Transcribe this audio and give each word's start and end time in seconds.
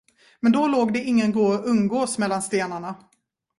Men 0.39 0.51
då 0.51 0.67
låg 0.67 0.93
det 0.93 1.03
ingen 1.03 1.31
grå 1.31 1.53
unggås 1.53 2.17
mellan 2.17 2.41
stenarna. 2.41 2.95